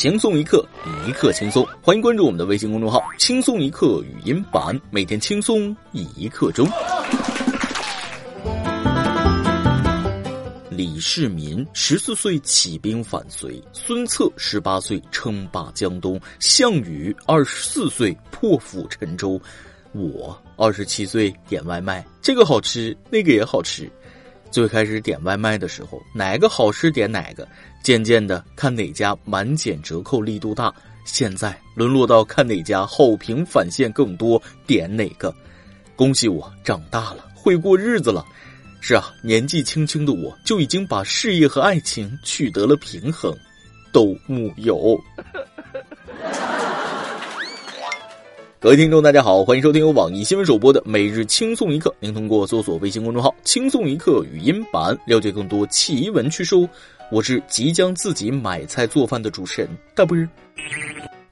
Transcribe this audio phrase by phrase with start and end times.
[0.00, 0.66] 轻松一刻，
[1.06, 1.62] 一刻轻松。
[1.82, 6.66] 欢迎关注我们的微信公众号“轻松一刻语音版”，每天轻松一刻钟。
[10.70, 19.38] 李世民十四岁起兵反隋，孙策十八岁称霸江东，项羽二十四岁破釜沉舟，
[19.92, 23.86] 我二十七岁点外卖，这个好吃，那个也好吃。
[24.50, 27.46] 最开始点外卖的时候，哪个好吃点哪个，
[27.82, 35.34] 渐渐的看哪家满减折扣力度大，现在沦落到看哪家好评返现更多，点哪个。
[35.94, 38.24] 恭喜我长大了，会过日子了。
[38.80, 43.36] 是啊，年纪轻轻的我就已经把事业和爱情取得了平衡，
[43.92, 44.98] 都木有。
[48.62, 51.94] 各位听众，大家好，欢迎收听由网易新闻首播的每日轻松一刻。
[51.98, 56.54] 您通过搜索微信公众号“轻松一刻”语音版了解更多奇闻趣事。
[57.10, 60.14] 我是即将自己买菜做饭的主持人大波。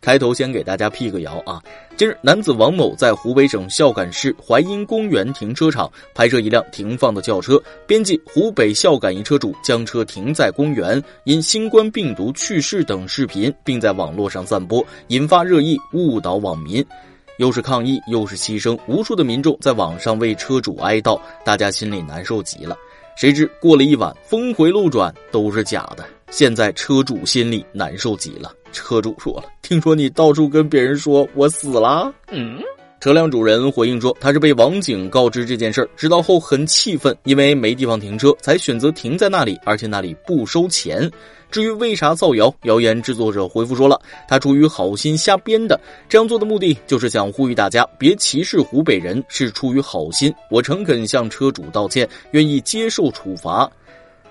[0.00, 1.60] 开头先给大家辟个谣啊！
[1.96, 16.86] 今日，男子王某在湖北省孝感市淮阴公园停车场拍摄一辆停放的轿车，编辑“湖北孝感一车主将车停在公园，因新冠病毒去世”等视频，并在网络上散播，引发热议，误导网民。
[17.38, 22.76] 又是抗议，又是牺牲，无数的民众在网上为车主哀悼，大家心里难受极了。
[23.16, 26.04] 谁知过了一晚，峰回路转，都是假的。
[26.30, 28.52] 现在车主心里难受极了。
[28.72, 32.58] 车主说了：“听说你到处跟别人说我死了。”嗯，
[33.06, 41.08] 车辆主人回应说：“他是被网警告知这件事儿，知道后很气愤，因为没地方停车，才选择停在那里，而且那里不收钱。”
[41.48, 43.96] 至于为啥造谣，谣言制作者回复说了
[44.26, 50.34] ：“他出于好心瞎编的，这样做的目的就是想呼吁大家别歧视湖北人，是出于好心。
[50.50, 53.70] 我诚恳向车主道歉，愿意接受处罚。”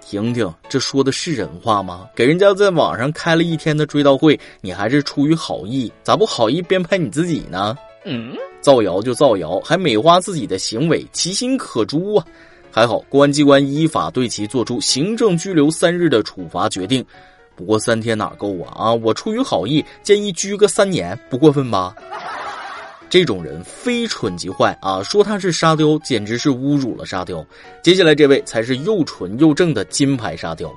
[0.00, 2.08] 婷婷，这说的是人话吗？
[2.14, 7.76] 给人家在网上开了一天的追悼会，你还是出于好意，咋不好意编排你自己呢？
[8.04, 12.26] 嗯，造谣就造谣，还美化自己的行为，其心可诛啊！
[12.70, 17.04] 还好，公安机关依法对其作出行政拘留三日的处罚决定。
[17.54, 18.72] 不过三天哪够啊？
[18.74, 21.94] 啊，我出于好意，建议拘个三年，不过分吧？
[23.10, 25.02] 这种人非蠢即坏啊！
[25.02, 27.44] 说他是沙雕，简直是侮辱了沙雕。
[27.82, 30.72] 接下来这位才是又蠢又正的金牌沙雕。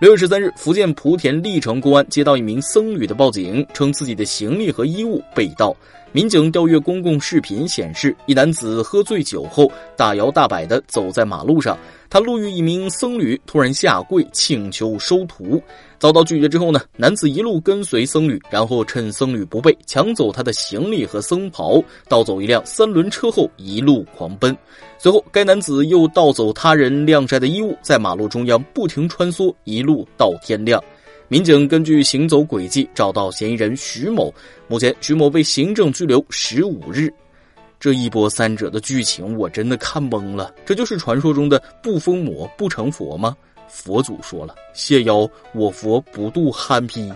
[0.00, 5.74] 六月十三日，福建莆田荔城公安接到一名僧侣的报警，称自己的行李和衣物被盗。
[6.12, 11.76] 民警调阅公共视频显示，一男子喝醉酒后大摇大摆地走在马路上。
[12.08, 15.60] 他路遇一名僧侣，突然下跪请求收徒，
[15.98, 24.56] 遭到拒绝之后呢，男子一路跟随僧侣，然后趁僧侣不备抢走他的行李和僧袍，盗走一辆三轮车后一路狂奔。
[24.96, 30.82] 随后，该男子又盗走他人晾晒的衣物，在马路中央不停穿梭，一路到天亮。
[31.26, 34.32] 民警根据行走轨迹找到嫌疑人徐某，
[34.66, 37.12] 目前徐某被行政拘留十五日。
[37.80, 43.36] 这一波三折的剧情我真的看懵了，这就是传说中的不疯魔不成佛吗？
[43.68, 47.12] 佛祖说了，谢邀我佛不渡憨批。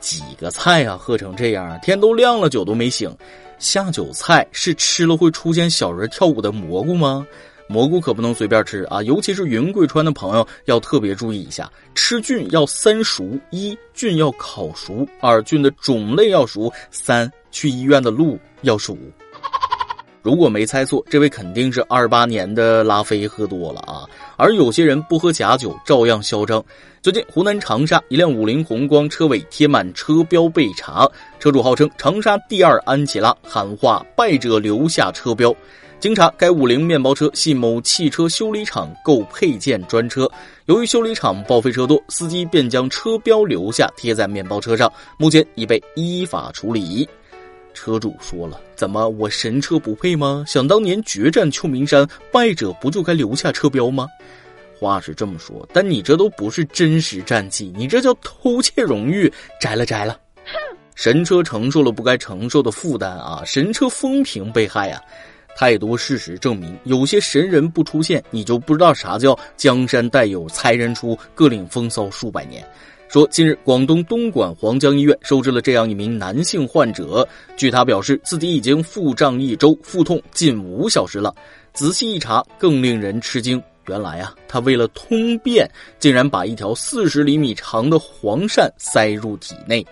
[0.00, 3.14] 几个菜啊，喝成这样，天都亮了，酒都没醒。
[3.58, 7.26] 下酒菜是吃了会出现小人跳舞的蘑菇吗？
[7.66, 18.98] 蘑菇可不能随便吃啊，尤其是云贵川的朋友要特别注意一下，吃菌要三熟：一菌要烤熟，二菌的种类要熟，三去医院的路要熟。
[20.24, 24.08] 如果没猜错，这位肯定是二八年的拉菲喝多了啊。
[24.38, 26.64] 而有些人不喝假酒照样嚣张。
[27.02, 31.06] 最近，湖南长沙一辆五菱宏光车尾贴满车标被查，
[31.38, 35.54] 车主号称长沙第二安琪拉，喊话败者留下车标。
[36.00, 40.26] 经查，该五菱面包车系某汽车修理厂购配件专车，
[40.64, 47.06] 由于修理厂报废车多，司机便将车标留下贴在面包车上，目前已被依法处理。
[47.74, 50.42] 车主说了：“怎么我神车不配吗？
[50.46, 54.08] 想当年决战秋名山，败者不就该留下车标吗？”
[54.80, 60.18] 话是这么说，但你这都不是真实战绩，你这叫偷窃荣誉，摘了摘了。
[60.94, 63.42] 神车承受了不该承受的负担啊！
[63.44, 65.00] 神车风评被害啊！
[65.56, 72.64] 太多事实证明，有些神人不出现，你就不知道啥叫江山代有才人出，各领风骚数百年。
[73.14, 77.24] 说近日，广东东莞黄江医院收治了这样一名男性患者，
[77.56, 81.32] 据他表示，自己已经腹胀一周，腹痛近五小时了。
[81.72, 85.64] 仔细一查，更令人吃惊，原来啊，他为了通便，
[86.00, 89.86] 竟然把一条四十厘米长的黄鳝塞入体内。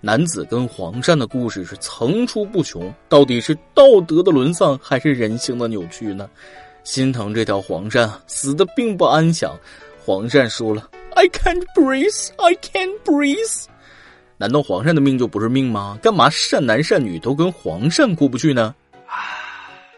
[0.00, 6.28] 男子跟黄鳝的故事是层出不穷，到底是道德的沦丧还是人性的扭曲呢？
[6.82, 9.56] 心疼这条黄鳝死的并不安详。
[10.04, 10.88] 黄鳝说了
[11.18, 13.64] ：“I can't breathe, I can't breathe。”
[14.38, 15.98] 难道皇上的命就不是命吗？
[16.00, 18.72] 干嘛善男善女都跟皇上过不去呢？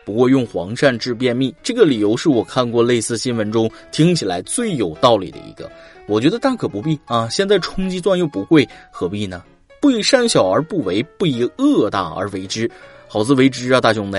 [0.03, 5.71] 不过用黄鳝治便秘，这个理由是我看过类似新闻中听起来最有道理的一个。
[6.07, 7.29] 我觉得大可不必啊！
[7.29, 9.45] 现在冲击钻又不贵，何必呢？
[9.79, 12.69] 不以善小而不为，不以恶大而为之，
[13.07, 14.19] 好自为之啊，大兄弟！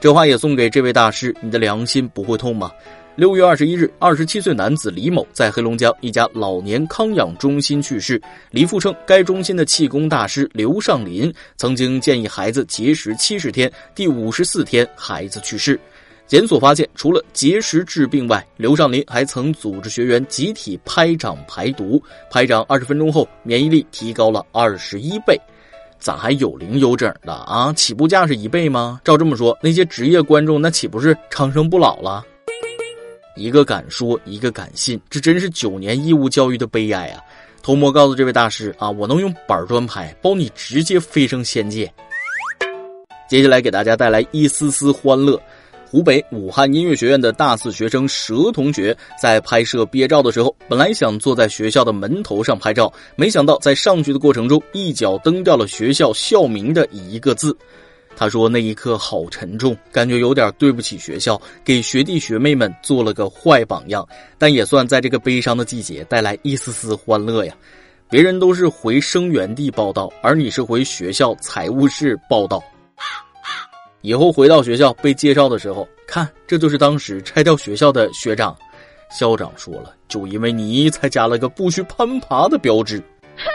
[0.00, 2.72] 这话也送给这位大师，你的良心不会痛吗？
[3.18, 8.22] 六月二十一日，二十七岁男子李某在黑龙江一家老年康养中心去世。
[8.52, 15.76] 李父称，该中心的气功大师刘尚林曾经建议孩子节食七十天，第五十四天孩子去世。
[16.28, 22.00] 检索发现，除了节食治病外，刘尚林还曾组织学员集体拍掌排毒，
[22.30, 25.36] 拍掌二十分钟后，免疫力提高了二十一倍。
[25.98, 27.72] 咋还有零有整的啊？
[27.72, 29.00] 起步价是一倍吗？
[29.02, 32.24] 照这么说，那些职业观众那岂不是长生不老了？
[33.38, 37.22] 一个敢说，一个敢信，这真是九年义务教育的悲哀啊！
[37.62, 41.92] 偷摸告诉这位大师啊，我能用板砖拍，包你直接飞升仙界。
[43.28, 45.40] 接下来给大家带来一丝丝欢乐。
[45.90, 57.56] 湖北武汉音乐学院的大四学生佘同学在拍摄毕业照的时候，本来想坐在学校的门头上拍照，没想到在上去的过程中，一脚蹬掉了学校校名的一个字。
[58.18, 64.04] 他说：“那一刻好沉重，感觉有点对不起学校，给学弟学妹们做了个坏榜样。
[64.36, 67.54] 但也算在这个悲伤的季节带来一丝丝欢乐呀。
[68.10, 72.60] 别人都是回生源地报道，而你是回学校财务室报道。
[74.00, 78.56] 以后回到学校被介绍的时候，看这就是当时拆掉学校的学长。
[79.12, 83.00] 校长说了，就因为你才加了个不许攀爬的标志。”
[83.38, 83.46] 哼。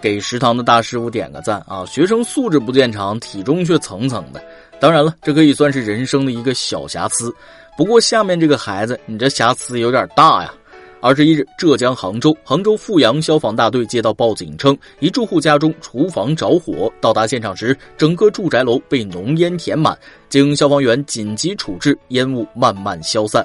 [0.00, 1.84] 给食堂的大师傅点个赞啊！
[1.86, 4.42] 学生素质不见长，体重却蹭蹭的。
[4.80, 7.34] 当然了，这可以算是人生的一个小瑕疵。
[7.76, 10.52] 不过下面这个孩子，你这瑕疵有点大呀。
[11.00, 16.92] 二十一日，浙江杭州，杭州富阳消防大队接到报警称，一住户家中厨房着火。
[17.00, 19.96] 到达现场时，整个住宅楼被浓烟填满，
[20.28, 23.44] 经消防员紧急处置，烟雾慢慢消散。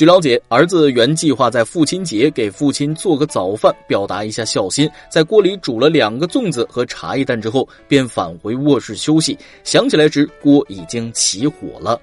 [0.00, 4.90] 据了解，儿子原计划在父亲节给父亲做个早饭，表达一下孝心。
[5.10, 9.36] 在锅里煮了两个粽子和茶叶蛋之后，便返回卧室休息。
[9.62, 12.00] 想起来时，锅已经起火了。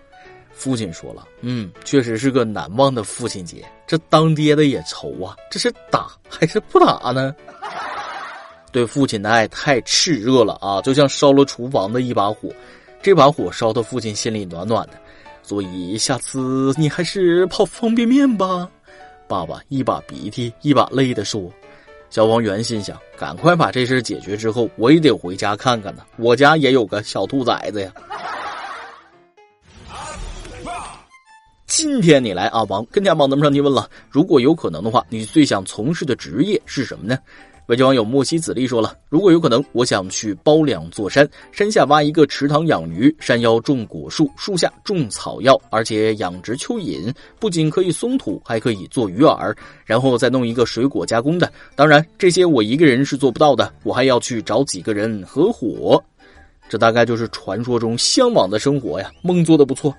[0.51, 3.65] 父亲说了：“嗯，确实是个难忘的父亲节。
[3.87, 7.35] 这当爹的也愁啊，这是打还是不打呢？”
[8.71, 12.47] 对父亲的爱太炽热了啊，就像烧了厨房的一把火。
[13.01, 14.93] 这把火烧的父亲心里暖暖的。
[15.47, 18.69] 所以下次你还是泡方便面吧，
[19.29, 21.49] 爸爸一把鼻涕一把泪的说。
[22.09, 26.03] 消防员心想：赶快把这事解决之后，我也得回家看看呢。
[26.17, 27.93] 我家也有个小兔崽子呀。
[31.65, 37.17] 今天你来阿王跟家帮咱们上提问了，如果有可能的话，你最想从事的职业是什么呢？
[37.67, 49.53] 外籍网友莫西子丽说了：“如果有可能，我想去包两座山，山下挖一个池塘养鱼，山腰种果树，树下种草药，而且养殖蚯蚓，不仅可以松土，还可以做鱼饵，
[49.83, 51.51] 然后再弄一个水果加工的。
[51.75, 56.01] 当然，这些我一个人是做不到的，我还要去找几个人合伙。
[56.69, 59.93] 这大概就是传说中向往的生活呀，梦做的不错。”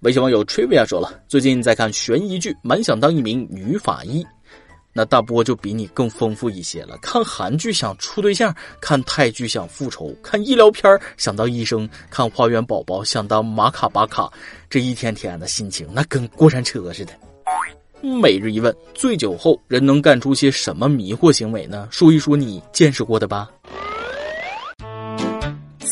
[0.00, 4.26] 微信网友 Trivia 说了：“最近在看悬疑剧，蛮想当一名女法医。”
[4.96, 6.96] 那大波就比你更丰富一些了。
[7.02, 14.32] 看韩剧想处对象，看泰剧想复仇，看医疗片想当医生，看花园宝宝想当马卡巴卡，
[14.70, 17.12] 这一天天的心情那跟过山车似的。
[18.00, 21.86] 每日一问：醉酒后人能干出些什么迷惑行为呢？
[21.90, 23.50] 说一说你见识过的吧。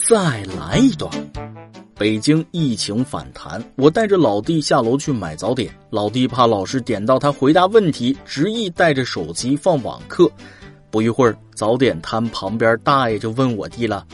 [0.09, 1.11] 再来一段。
[1.97, 5.73] 北京疫情反弹，我带着老弟下楼去买早点。
[5.91, 10.29] 老弟怕老师点到他回答问题，执意带着手机放网课。
[10.91, 14.05] 不一会儿，早点摊旁边大爷就问我弟了：“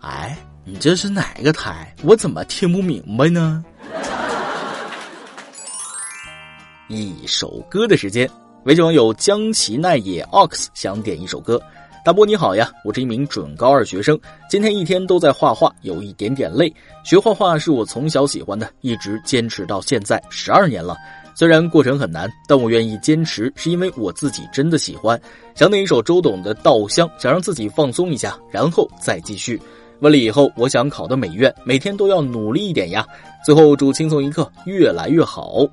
[0.00, 1.92] 哎，你这是哪个台？
[2.04, 3.64] 我怎么听不明白呢？”
[6.86, 8.30] 一首歌的时间，
[8.64, 11.60] 微信网友江崎奈也 ox 想点一首歌。
[12.04, 16.70] 大波你好呀，我是一名准高二学生，今天一天都在画画，有一点点累。
[17.02, 20.94] 学画画是我从小喜欢的，一直坚持到现在十二年了。
[21.34, 25.18] 虽然过程很难，但我愿意坚持，是因为我自己真的喜欢。
[25.54, 29.58] 想点一首周董的《稻香》，想让自己放松一下，然后再继续。
[30.00, 33.06] 为了以后，我想考的美院，每天都要努力一点呀。
[33.46, 35.66] 最后祝轻松一刻越来越好。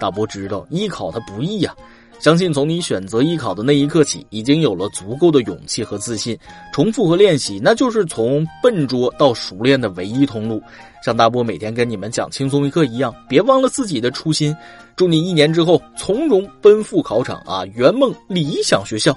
[0.00, 1.74] 大波知道艺考它不易呀。
[2.20, 6.38] 相信从你选择艺考的那一刻起，已经有了足够的勇气和自信。
[6.70, 10.62] 重复和练习，那就是从笨拙到熟练的唯一通路。
[11.02, 14.54] 像大波每天跟你们讲轻松一刻一样，别忘了自己的初心。
[14.94, 19.16] 祝你一年之后从容奔赴考场啊，圆梦理想学校。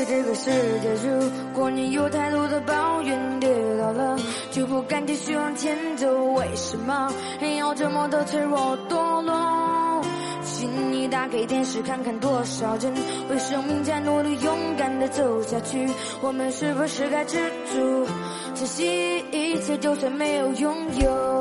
[0.00, 4.18] 在这个世界，如果你有太多的抱怨，跌倒了
[4.50, 7.12] 就不敢继续往前走，为什么
[7.58, 10.02] 要这么的脆弱堕落？
[10.42, 12.94] 请你打开电视看看，多少人
[13.28, 15.86] 为生命在努力，勇敢的走下去。
[16.22, 17.36] 我们是不是该知
[17.70, 18.06] 足，
[18.54, 21.39] 珍惜一切，就算没有拥有？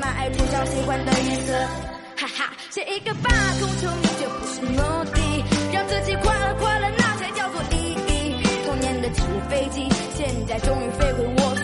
[0.00, 1.52] 买爱涂上喜欢的颜色。
[2.16, 4.78] 哈哈，写一个吧，空求你就不是目
[5.12, 5.20] 的，
[5.72, 8.36] 让自己快乐快乐，那才叫做意义。
[8.64, 11.55] 童年的纸飞机，现在终于飞回我。